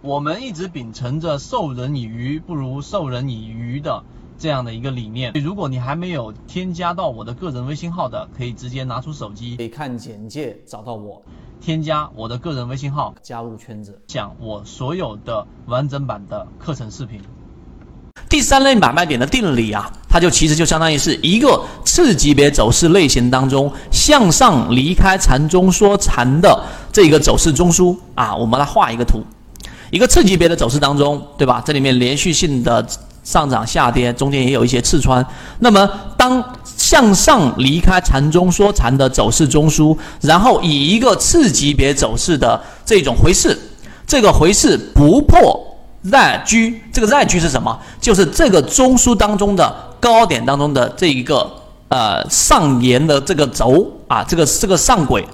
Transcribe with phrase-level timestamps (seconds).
[0.00, 4.04] 我们一直秉承着授人以鱼不如授人以渔的
[4.38, 5.32] 这样的一个理念。
[5.42, 11.20] 如果你还没有添加到我的个人微信号的，可以直接拿出手机，可以看简介找到我，
[11.60, 17.20] 添加我的个人微信号，加入圈子，讲我所有的完整版的课程视频。
[18.28, 26.62] 第三类买卖点的定理啊，它就其实就相当于是一个次级别走势类型当中向上离开缠中说禅的
[26.92, 29.24] 这个走势中枢啊，我们来画一个图。
[29.90, 31.62] 一个次级别的走势当中，对吧？
[31.64, 32.86] 这里面连续性的
[33.24, 35.24] 上涨下跌，中间也有一些刺穿。
[35.60, 43.58] 那么当向上离开缠中说缠的走势中枢，然后以一个次级别走势的这种回势，
[44.06, 45.64] 这个回势不破。
[46.10, 47.76] 在居，这个在居是什么？
[48.00, 51.50] 就是这个中枢当中的高点当中的这一个
[51.88, 55.26] 呃上沿的这个轴啊，这个这个上轨，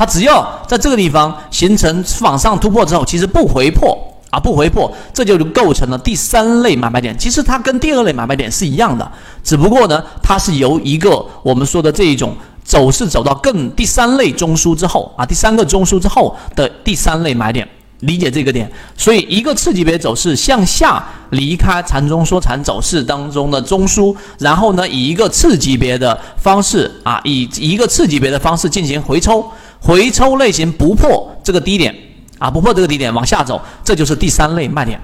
[0.00, 3.94] 它只要在这个地方形成往上突破之后，其实不回破
[4.30, 7.14] 啊，不回破，这就构成了第三类买卖点。
[7.18, 9.12] 其实它跟第二类买卖点是一样的，
[9.44, 17.68] 只不过呢，它是由一个我们说的这一种走势走到更第三类中枢之后啊，第三个中枢之后的第三类买点。
[18.00, 29.44] 理解这个点，所以一个次级别走势向下离开缠中说缠走势当中的中枢，然后呢，以一个次级别的方式啊，以一个次级别的方式进行回抽，
[29.82, 31.94] 回抽类型不破这个低点
[32.38, 35.00] 啊，不破这个低点往下走，这就是第三类卖点，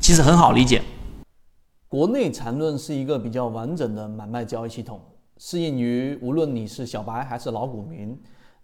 [0.00, 0.82] 其实很好理解。
[1.88, 5.00] 国内缠论是一个比较完整的买卖交易系统，
[5.38, 8.18] 适应于无论你是小白还是老股民。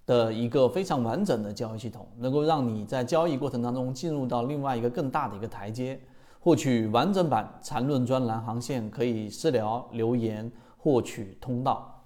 [0.04, 5.98] 的一个非常完整的交易系统，能够让你在交易过程当中进入到另外一个更大的一个台阶。
[6.40, 12.01] 获取完整版缠论专栏航线，可以私聊留言获取通道。